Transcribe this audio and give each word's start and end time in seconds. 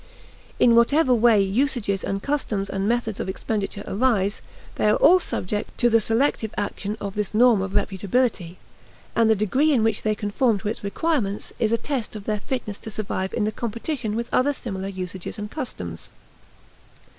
In 0.59 0.73
whatever 0.73 1.13
way 1.13 1.39
usages 1.41 2.03
and 2.03 2.23
customs 2.23 2.71
and 2.71 2.89
methods 2.89 3.19
of 3.19 3.29
expenditure 3.29 3.83
arise, 3.85 4.41
they 4.73 4.89
are 4.89 4.95
all 4.95 5.19
subject 5.19 5.77
to 5.77 5.91
the 5.91 6.01
selective 6.01 6.55
action 6.57 6.97
of 6.99 7.13
this 7.13 7.35
norm 7.35 7.61
of 7.61 7.73
reputability; 7.73 8.55
and 9.15 9.29
the 9.29 9.35
degree 9.35 9.71
in 9.71 9.83
which 9.83 10.01
they 10.01 10.15
conform 10.15 10.57
to 10.57 10.69
its 10.69 10.83
requirements 10.83 11.53
is 11.59 11.71
a 11.71 11.77
test 11.77 12.15
of 12.15 12.23
their 12.23 12.39
fitness 12.39 12.79
to 12.79 12.89
survive 12.89 13.31
in 13.35 13.43
the 13.43 13.51
competition 13.51 14.15
with 14.15 14.27
other 14.33 14.53
similar 14.53 14.87
usages 14.87 15.37
and 15.37 15.51
customs. 15.51 16.09